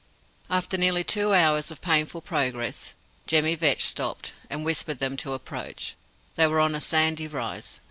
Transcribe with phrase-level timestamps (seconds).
[0.49, 2.95] After nearly two hours of painful progress,
[3.27, 5.93] Jemmy Vetch stopped, and whispered them to approach.
[6.37, 7.79] They were on a sandy rise.